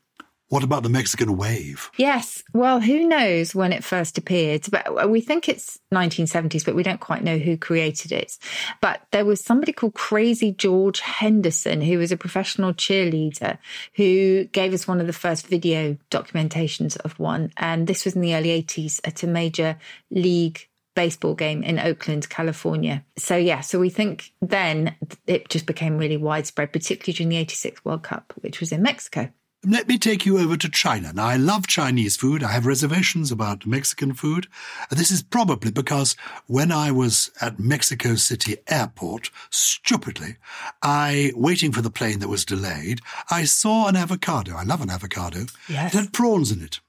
[0.50, 1.92] What about the Mexican wave?
[1.96, 2.42] Yes.
[2.52, 4.66] Well, who knows when it first appeared?
[4.68, 8.36] But we think it's 1970s, but we don't quite know who created it.
[8.80, 13.58] But there was somebody called Crazy George Henderson, who was a professional cheerleader,
[13.94, 17.52] who gave us one of the first video documentations of one.
[17.56, 19.78] And this was in the early 80s at a major
[20.10, 23.04] league baseball game in Oakland, California.
[23.16, 24.96] So yeah, so we think then
[25.28, 29.30] it just became really widespread, particularly during the 86 World Cup, which was in Mexico.
[29.64, 31.12] Let me take you over to China.
[31.12, 32.42] Now, I love Chinese food.
[32.42, 34.46] I have reservations about Mexican food.
[34.90, 40.36] This is probably because when I was at Mexico City Airport, stupidly,
[40.82, 44.56] I, waiting for the plane that was delayed, I saw an avocado.
[44.56, 45.44] I love an avocado.
[45.68, 45.94] Yes.
[45.94, 46.80] It had prawns in it.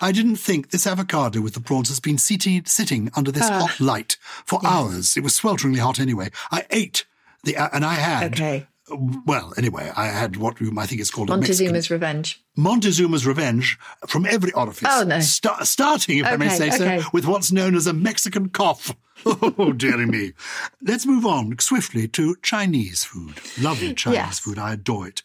[0.00, 3.66] I didn't think this avocado with the prawns has been seated, sitting under this ah.
[3.66, 5.16] hot light for hours.
[5.16, 6.30] It was swelteringly hot anyway.
[6.52, 7.06] I ate
[7.42, 8.68] the, uh, and I had, Okay.
[8.90, 9.20] Mm-hmm.
[9.26, 12.42] well, anyway, I had what I think is called a Mexican Montezuma's Revenge.
[12.58, 14.88] Montezuma's revenge from every orifice.
[14.90, 15.20] Oh, no.
[15.20, 17.00] Sta- starting, if I may say okay.
[17.00, 18.94] so, with what's known as a Mexican cough.
[19.26, 20.32] Oh, dearie me.
[20.80, 23.34] Let's move on swiftly to Chinese food.
[23.60, 24.38] Lovely Chinese Yes.
[24.38, 24.58] food.
[24.58, 25.22] I adore it.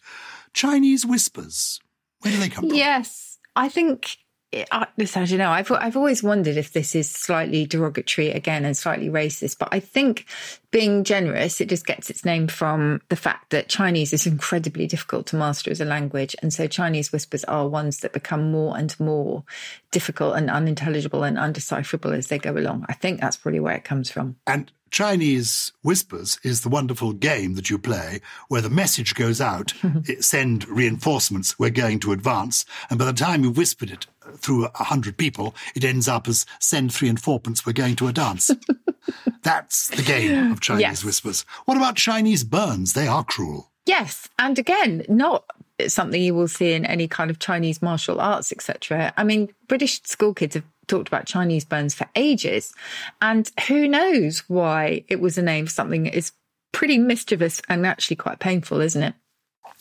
[0.51, 1.79] Chinese whispers.
[2.19, 2.75] Where do they come from?
[2.75, 4.17] Yes, I think.
[4.71, 5.49] I, don't know.
[5.49, 9.79] I've I've always wondered if this is slightly derogatory again and slightly racist, but I
[9.79, 10.25] think
[10.71, 15.27] being generous, it just gets its name from the fact that Chinese is incredibly difficult
[15.27, 18.97] to master as a language, and so Chinese whispers are ones that become more and
[18.99, 19.43] more
[19.91, 22.85] difficult and unintelligible and undecipherable as they go along.
[22.87, 24.37] I think that's probably where it comes from.
[24.47, 29.73] And Chinese whispers is the wonderful game that you play where the message goes out,
[30.21, 32.63] send reinforcements, we're going to advance.
[32.89, 36.45] And by the time you've whispered it through a hundred people, it ends up as
[36.61, 38.49] send three and fourpence, we're going to a dance.
[39.43, 41.03] That's the game of Chinese Yes.
[41.03, 41.41] whispers.
[41.65, 42.93] What about Chinese burns?
[42.93, 43.71] They are cruel.
[43.85, 45.43] Yes, and again, not
[45.89, 49.13] something you will see in any kind of Chinese martial arts, etc.
[49.17, 52.73] I mean, British school kids have talked about Chinese burns for ages,
[53.21, 56.31] and who knows why it was a name for something that is
[56.71, 59.15] pretty mischievous and actually quite painful, isn't it?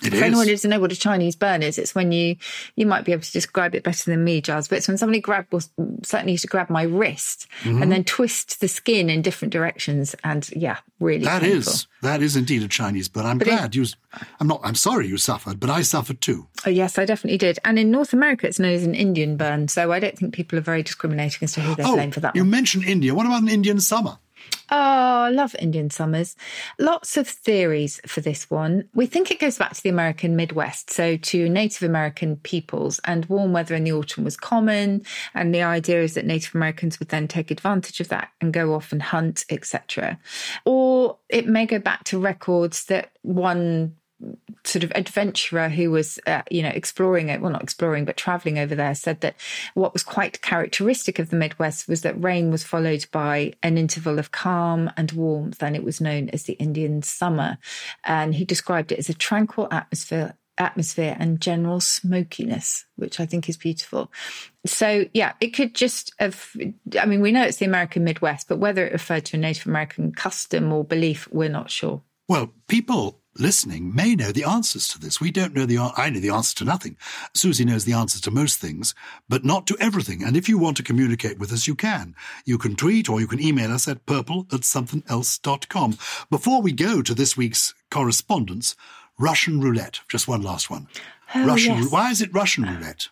[0.02, 0.61] It For anyone who is.
[0.61, 2.37] doesn't know what a Chinese burn is, it's when you
[2.76, 5.20] you might be able to describe it better than me, Giles, but it's when somebody
[5.20, 5.62] grabbed well,
[6.02, 7.83] certainly used to grab my wrist Mm-hmm.
[7.83, 11.72] and then twist the skin in different directions, and yeah, really That painful.
[11.72, 13.24] is, that is indeed a Chinese burn.
[13.26, 13.87] I'm But it- glad you,
[14.40, 16.48] I'm not, I'm sorry you suffered, but I suffered too.
[16.66, 17.59] Oh, yes, I definitely did.
[17.64, 19.68] And in North America, it's known as an Indian burn.
[19.68, 22.20] So I don't think people are very discriminating as to who they Oh, blame for
[22.20, 22.50] that you one.
[22.50, 23.14] mentioned India.
[23.14, 24.18] What about an Indian summer?
[24.70, 26.37] Oh, I love Indian summers.
[26.78, 28.88] Lots of theories for this one.
[28.94, 33.26] We think it goes back to the American Midwest, so to Native American peoples, and
[33.26, 35.04] warm weather in the autumn was common.
[35.35, 38.74] And the idea is that Native Americans would then take advantage of that and go
[38.74, 40.18] off and hunt, etc.
[40.64, 43.96] Or it may go back to records that one
[44.64, 48.58] sort of adventurer who was, uh, you know, exploring it, well, not exploring, but traveling
[48.58, 49.37] over there, said that
[49.74, 54.18] what was quite characteristic of the Midwest was that rain was followed by an interval
[54.18, 57.58] of calm and warmth, and it was known as the Indian summer.
[58.04, 63.48] And he described it as a tranquil atmosphere atmosphere and general smokiness, which I think
[63.48, 64.12] is beautiful.
[64.64, 66.56] So, yeah, it could just have,
[66.98, 69.66] I mean, we know it's the American Midwest, but whether it referred to a Native
[69.66, 72.02] American custom or belief, we're not sure.
[72.28, 75.20] Well, people listening may know the answers to this.
[75.20, 76.97] We don't know the I know the answer to nothing.
[77.35, 78.94] Susie knows the answers to most things,
[79.29, 80.23] but not to everything.
[80.23, 82.14] And if you want to communicate with us, you can.
[82.44, 85.99] You can tweet or you can email us at purple at somethinelse.com.
[86.31, 88.77] Before we go to this week's correspondence,
[89.18, 90.01] Russian roulette.
[90.09, 90.88] Just one last one.
[91.35, 91.77] Oh, Russian.
[91.77, 91.90] yes.
[91.92, 93.09] Why is it Russian roulette?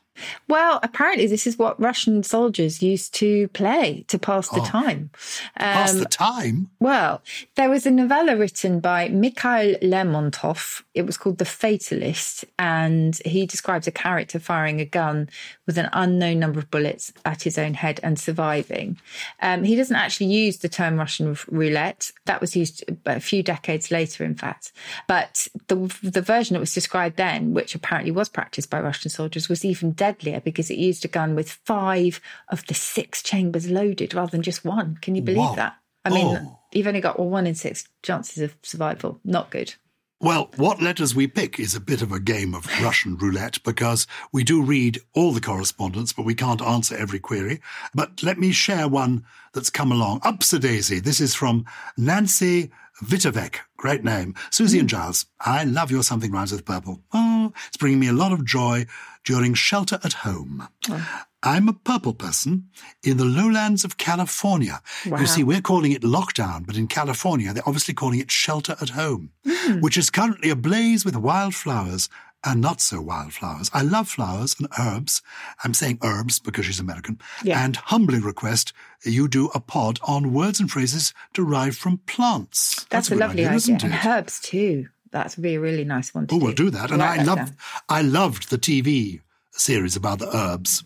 [0.49, 5.11] Well, apparently, this is what Russian soldiers used to play to pass the time.
[5.57, 6.71] Pass Um, the time.
[6.79, 7.23] Well,
[7.57, 10.83] there was a novella written by Mikhail Lermontov.
[10.95, 15.29] It was called The Fatalist, and he describes a character firing a gun
[15.67, 18.99] with an unknown number of bullets at his own head and surviving.
[19.41, 22.13] Um, he doesn't actually use the term Russian roulette.
[22.27, 24.73] That was used a few decades later, in fact.
[25.09, 29.49] But the the version that was described then, which apparently was practiced by Russian soldiers,
[29.49, 34.15] was even deadlier because it used a gun with five of the six chambers loaded
[34.15, 34.99] rather than just one.
[35.01, 35.77] Can you believe that?
[36.05, 36.59] I mean, Oh.
[36.73, 39.21] you've only got well, one in six chances of survival.
[39.25, 39.75] Not good.
[40.21, 44.09] Well, what letters we pick is a bit of a game of Russian roulette because
[44.33, 47.61] we do read all the correspondence, but we can't answer every query.
[47.95, 50.21] But let me share one that's come along.
[50.21, 50.99] Upsa Daisy.
[50.99, 51.65] This is from
[51.97, 52.71] Nancy
[53.03, 53.57] Vitavec.
[53.77, 54.35] Great name.
[54.51, 54.97] Susie and hmm.
[54.97, 55.27] Gyles.
[55.41, 57.03] I love your Something Rhymes with Purple.
[57.13, 58.87] Oh, it's bringing me a lot of joy
[59.25, 60.69] during shelter at home.
[60.89, 61.25] Oh.
[61.45, 62.69] I'm a purple person
[63.03, 64.81] in the lowlands of California.
[65.05, 68.91] You see, we're calling it lockdown, but in California, they're obviously calling it shelter at
[68.91, 69.81] home, hmm.
[69.81, 72.09] which is currently ablaze with wildflowers
[72.45, 73.71] and not so wildflowers.
[73.73, 75.23] I love flowers and herbs.
[75.65, 77.19] I'm saying herbs because she's American.
[77.43, 77.65] Yeah.
[77.65, 78.73] And humbly request
[79.05, 82.85] you do a pod on words and phrases derived from plants.
[82.91, 83.57] That's, a a lovely idea.
[83.57, 84.89] isn't And herbs too.
[85.13, 86.45] That's be a really nice one to Oh, do.
[86.47, 86.91] we'll do that.
[86.91, 87.53] And Write I loved.
[87.89, 89.21] I loved the TV
[89.53, 90.83] series about the herbs.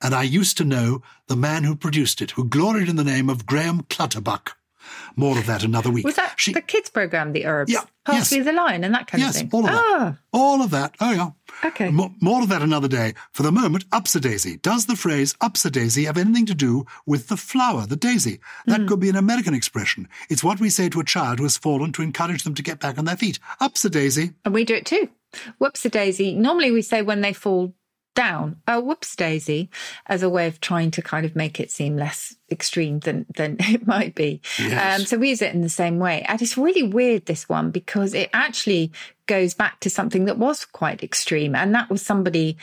[0.00, 3.28] And I used to know the man who produced it, who gloried in the name
[3.28, 4.56] of Graham Clutterbuck.
[5.16, 6.04] More of that another week.
[6.04, 7.72] Was that She- the kids program, the herbs?
[7.72, 8.46] Yeah, Parsley yes.
[8.46, 9.50] the lion and that kind yes, of thing.
[9.52, 9.74] all of that.
[9.82, 10.94] Ah, All of that.
[11.00, 11.30] Oh, yeah.
[11.64, 11.90] Okay.
[11.90, 13.14] Mo- more of that another day.
[13.32, 14.58] For the moment, upsa daisy.
[14.58, 18.40] Does the phrase upsa daisy have anything to do with the flower, the daisy?
[18.66, 18.86] That Hmm.
[18.88, 20.08] could be an American expression.
[20.28, 22.78] It's what we say to a child who has fallen to encourage them to get
[22.80, 23.38] back on their feet.
[23.60, 24.32] Upsa daisy.
[24.44, 25.08] and we do it too.
[25.58, 26.34] Whoops a daisy.
[26.34, 27.74] Normally we say when they fall
[28.16, 29.70] down, oh whoops daisy,
[30.06, 33.56] as a way of trying to kind of make it seem less extreme than than
[33.60, 34.40] it might be.
[34.58, 35.00] Yes.
[35.00, 36.24] Um, so we use it in the same way.
[36.26, 38.90] And it's really weird this one because it actually
[39.26, 42.56] goes back to something that was quite extreme, and that was somebody.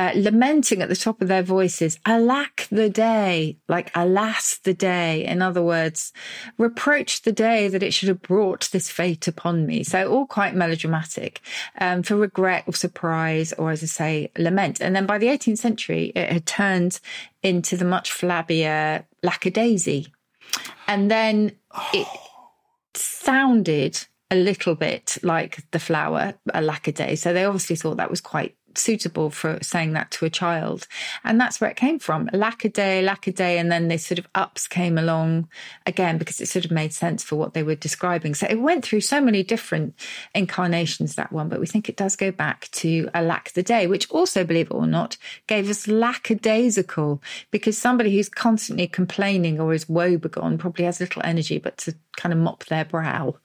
[0.00, 5.26] Uh, lamenting at the top of their voices, alack the day, like alas the day.
[5.26, 6.14] In other words,
[6.56, 9.84] reproach the day that it should have brought this fate upon me.
[9.84, 11.42] So all quite melodramatic,
[11.78, 14.80] um, for regret or surprise, or as I say, lament.
[14.80, 16.98] And then by the 18th century, it had turned
[17.42, 20.06] into the much flabbier lackadaisy.
[20.88, 21.52] And then
[21.92, 22.08] it
[22.94, 27.18] sounded a little bit like the flower, a lackaday.
[27.18, 30.86] So they obviously thought that was quite suitable for saying that to a child.
[31.24, 32.28] And that's where it came from.
[32.28, 33.58] Lackaday, lackaday.
[33.58, 35.48] And then this sort of ups came along
[35.86, 38.34] again because it sort of made sense for what they were describing.
[38.34, 39.94] So it went through so many different
[40.34, 43.86] incarnations, that one, but we think it does go back to a lack the day,
[43.86, 49.74] which also, believe it or not, gave us lackadaisical because somebody who's constantly complaining or
[49.74, 53.36] is woebegone probably has little energy, but to kind of mop their brow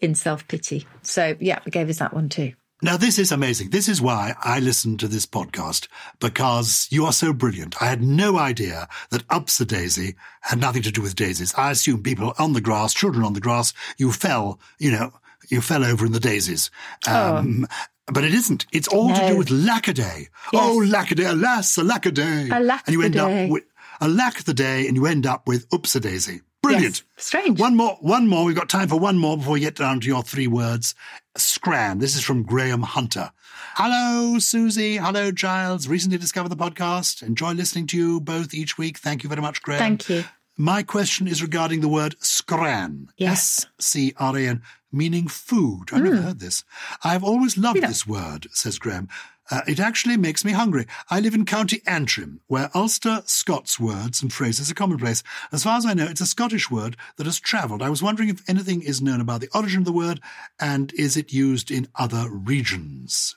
[0.00, 0.86] in self pity.
[1.02, 2.52] So yeah, it gave us that one too.
[2.84, 3.70] Now, this is amazing.
[3.70, 5.86] This is why I listen to this podcast,
[6.18, 7.80] because you are so brilliant.
[7.80, 11.54] I had no idea that Upsa Daisy had nothing to do with daisies.
[11.56, 15.12] I assume people on the grass, children on the grass, you fell, you know,
[15.48, 16.70] you fell over in the daisies.
[17.06, 17.68] Um,
[18.06, 18.66] But it isn't.
[18.72, 19.36] It's all to do Oh.
[19.36, 20.26] With lackaday.
[20.52, 22.50] Oh, lackaday, alas, a lackaday.
[22.50, 23.62] Alack and you end up with
[24.00, 26.40] a lack of the day, and you end up with Upsa Daisy.
[26.62, 27.02] Brilliant.
[27.16, 27.24] Yes.
[27.24, 27.60] Strange.
[27.60, 28.44] One more, one more.
[28.44, 30.94] We've got time for one more before we get down to your three words.
[31.36, 31.98] Scran.
[31.98, 33.32] This is from Graham Hunter.
[33.74, 34.96] Hello, Susie.
[34.96, 35.88] Hello, Gyles.
[35.88, 37.22] Recently discovered the podcast.
[37.22, 38.98] Enjoy listening to you both each week.
[38.98, 39.78] Thank you very much, Graham.
[39.78, 40.24] Thank you.
[40.58, 43.08] My question is regarding the word scran.
[43.16, 43.66] Yes.
[43.78, 45.86] S-C-R-A-N, meaning food.
[45.92, 46.22] I've never hmm.
[46.22, 46.64] heard this.
[47.02, 49.08] I've always loved this word, says Graham.
[49.50, 50.86] Uh, it actually makes me hungry.
[51.10, 55.22] I live in County Antrim, where Ulster Scots words and phrases are commonplace.
[55.50, 57.82] As far as I know, it's a Scottish word that has travelled.
[57.82, 60.20] I was wondering if anything is known about the origin of the word
[60.60, 63.36] and is it used in other regions?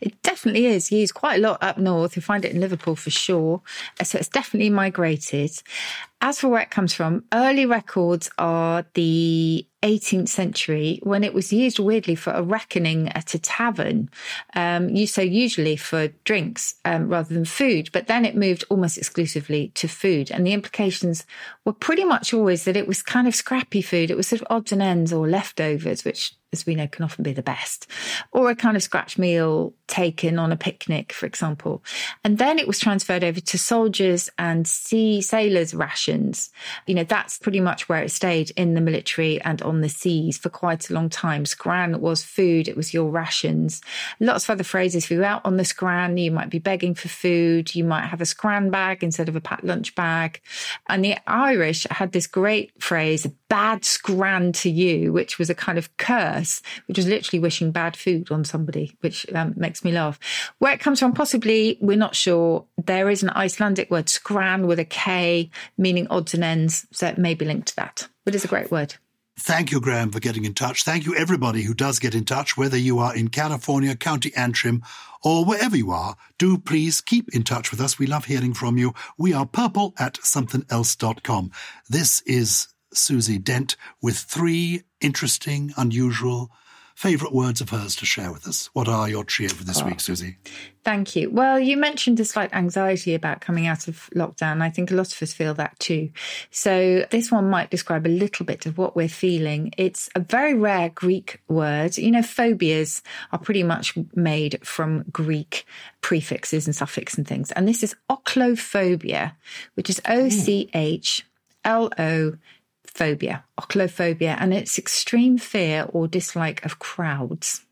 [0.00, 2.16] It definitely is used quite a lot up north.
[2.16, 3.62] You find it in Liverpool for sure.
[4.02, 5.50] So it's definitely migrated.
[6.20, 11.52] As for where it comes from, early records are the 18th century when it was
[11.52, 14.10] used weirdly for a reckoning at a tavern.
[14.54, 18.98] Um, you so usually for drinks um, rather than food, but then it moved almost
[18.98, 20.30] exclusively to food.
[20.30, 21.24] And the implications
[21.64, 24.10] were pretty much always that it was kind of scrappy food.
[24.10, 27.22] It was sort of odds and ends or leftovers, which as we know, can often
[27.22, 27.86] be the best,
[28.32, 31.82] or a kind of scratch meal taken on a picnic, for example.
[32.24, 36.50] And then it was transferred over to soldiers and sea sailors' rations.
[36.86, 40.38] You know, that's pretty much where it stayed in the military and on the seas
[40.38, 41.44] for quite a long time.
[41.46, 43.80] Scran was food, it was your rations.
[44.20, 45.04] Lots of other phrases.
[45.04, 48.20] If you're out on the scran, you might be begging for food, you might have
[48.20, 50.40] a scran bag instead of a packed lunch bag.
[50.88, 55.78] And the Irish had this great phrase, bad scran to you, which was a kind
[55.78, 60.18] of curse, which was literally wishing bad food on somebody, which um, makes me laugh.
[60.58, 62.64] Where it comes from, possibly, we're not sure.
[62.76, 66.86] There is an Icelandic word, skran, with a K, meaning odds and ends.
[66.92, 68.94] So it may be linked to that, but it's a great word.
[69.38, 70.82] Thank you, Graham, for getting in touch.
[70.82, 74.82] Thank you, everybody who does get in touch, whether you are in California, County Antrim,
[75.22, 76.16] or wherever you are.
[76.38, 77.98] Do please keep in touch with us.
[77.98, 78.94] We love hearing from you.
[79.18, 81.50] We are purple at somethinelse.com.
[81.88, 86.50] This is Susie Dent with three interesting, unusual,
[86.96, 88.70] favourite words of hers to share with us.
[88.72, 90.38] What are your trio for this oh, week, Susie?
[90.82, 91.28] Thank you.
[91.28, 94.62] Well, you mentioned a slight anxiety about coming out of lockdown.
[94.62, 96.10] I think a lot of us feel that too.
[96.50, 99.72] So this one might describe a little bit of what we're feeling.
[99.76, 101.98] It's a very rare Greek word.
[101.98, 105.66] You know, phobias are pretty much made from Greek
[106.00, 107.52] prefixes and suffixes and things.
[107.52, 109.32] And this is ochlophobia,
[109.74, 111.26] which is O C H
[111.62, 112.36] L O
[112.96, 117.64] phobia, ochlophobia, and it's extreme fear or dislike of crowds.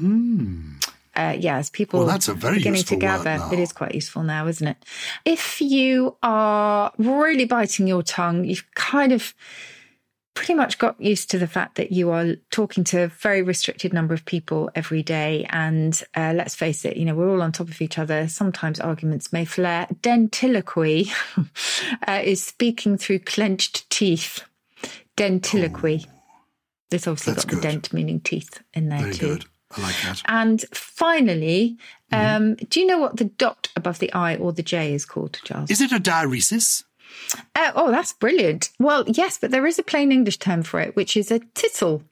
[0.00, 0.84] Mm.
[1.14, 4.22] Uh, yeah, as people well, that's a very beginning to gather, it is quite useful
[4.22, 4.76] now, isn't it?
[5.24, 9.34] If you are really biting your tongue, you've kind of
[10.38, 13.92] pretty much got used to the fact that you are talking to a very restricted
[13.92, 15.44] number of people every day.
[15.50, 18.28] And uh, let's face it, you know, we're all on top of each other.
[18.28, 19.88] Sometimes arguments may flare.
[20.00, 21.10] Dentiloquy
[22.06, 24.44] uh, is speaking through clenched teeth.
[25.18, 26.06] Dentiloquy.
[26.06, 26.12] Oh,
[26.90, 27.58] There's obviously got good.
[27.58, 29.26] the dent meaning teeth in there very too.
[29.26, 29.44] Good.
[29.76, 30.22] I like that.
[30.26, 31.76] And finally,
[32.10, 32.36] mm-hmm.
[32.36, 35.38] um, do you know what the dot above the I or the J is called,
[35.44, 35.70] Charles?
[35.70, 36.84] Is it a diaeresis?
[37.54, 38.70] Uh, oh, that's brilliant.
[38.78, 42.02] Well, yes, but there is a plain English term for it, which is a tittle.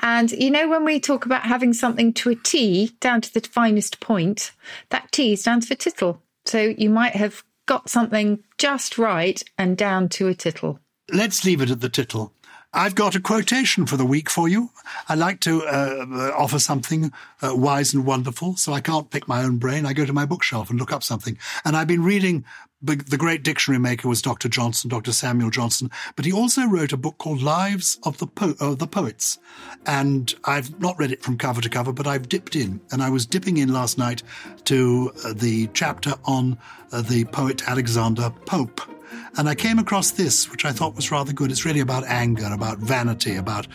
[0.00, 3.40] And you know, when we talk about having something to a T down to the
[3.40, 4.52] finest point,
[4.90, 6.20] that T stands for tittle.
[6.44, 10.78] So you might have got something just right and down to a tittle.
[11.10, 12.33] Let's leave it at the tittle.
[12.74, 14.70] I've got a quotation for the week for you.
[15.08, 19.28] I like to uh, uh, offer something uh, wise and wonderful, so I can't pick
[19.28, 19.86] my own brain.
[19.86, 21.38] I go to my bookshelf and look up something.
[21.64, 22.44] And I've been reading
[22.84, 24.48] the great dictionary maker was Dr.
[24.48, 25.12] Johnson, Dr.
[25.12, 28.86] Samuel Johnson, but he also wrote a book called Lives of the, po- of the
[28.86, 29.38] Poets.
[29.86, 32.82] And I've not read it from cover to cover, but I've dipped in.
[32.92, 34.22] And I was dipping in last night
[34.64, 36.58] to uh, the chapter on
[36.92, 38.93] uh, the poet Alexander Pope.
[39.36, 41.50] And I came across this, which I thought was rather good.
[41.50, 43.66] It's really about anger, about vanity, about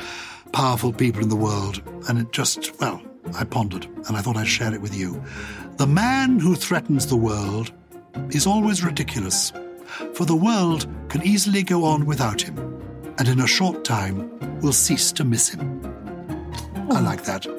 [0.53, 1.81] powerful people in the world.
[2.07, 3.01] And it just, well,
[3.35, 5.21] I pondered and I thought I'd share it with you.
[5.77, 7.71] The man who threatens the world
[8.31, 9.53] is always ridiculous,
[10.13, 12.57] for the world can easily go on without him,
[13.17, 15.81] and in a short time will cease to miss him.
[16.91, 17.59] I like that.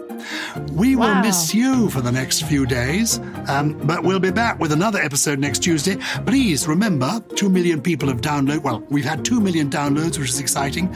[0.72, 1.14] We wow.
[1.14, 3.18] will miss you for the next few days,
[3.48, 5.96] um, but we'll be back with another episode next Tuesday.
[6.26, 8.62] Please remember, 2 million people have downloaded.
[8.62, 10.90] Well, we've had 2 million downloads, which is exciting.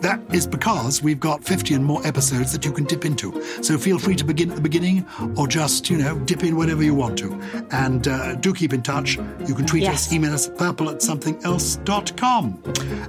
[0.00, 3.42] That is because we've got 50 and more episodes that you can dip into.
[3.62, 5.06] So feel free to begin at the beginning
[5.36, 7.32] or just, you know, dip in whenever you want to.
[7.70, 9.16] And uh, do keep in touch.
[9.46, 10.06] You can tweet yes.
[10.06, 12.62] us, email us at purple at somethinelse.com.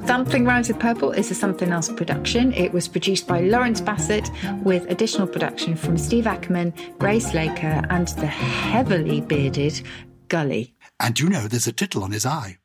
[0.06, 2.54] Something Rhymes with Purple is a Somethin' Else production.
[2.54, 4.30] It was produced by Lawrence Bassett
[4.64, 9.80] with additional production from Steve Ackerman, Grace Laker, and the heavily bearded
[10.28, 10.74] Gully.
[11.00, 12.58] And you know there's a tittle on his eye.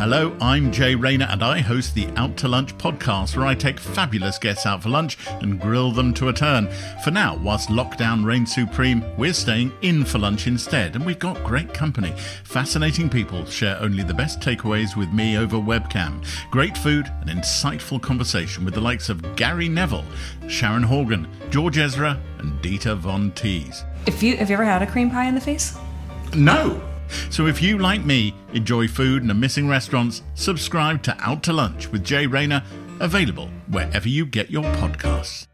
[0.00, 3.78] Hello, I'm Jay Rayner, and I host the Out to Lunch podcast, where I take
[3.78, 6.70] fabulous guests out for lunch and grill them to a turn.
[7.04, 11.44] For now, whilst lockdown reigns supreme, we're staying in for lunch instead, and we've got
[11.44, 12.14] great company.
[12.44, 16.24] Fascinating people share only the best takeaways with me over webcam.
[16.50, 20.06] Great food and insightful conversation with the likes of Gary Neville,
[20.48, 23.84] Sharon Horgan, George Ezra, and Dita Von Teese.
[24.06, 25.76] If you have you ever had a cream pie in the face?
[26.34, 26.89] No!
[27.30, 31.52] So if you, like me, enjoy food and are missing restaurants, subscribe to Out to
[31.52, 32.62] Lunch with Jay Rayner,
[33.00, 35.46] available wherever you get your podcasts.